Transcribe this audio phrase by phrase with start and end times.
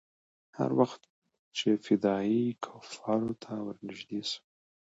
[0.57, 1.01] هر وخت
[1.57, 4.39] چې فدايي کفارو ته ورنژدې سو.